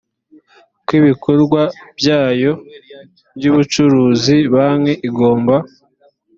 [0.85, 1.61] kw ibikorwa
[1.99, 2.51] byayo
[3.37, 5.55] by ubucuruzi banki igomba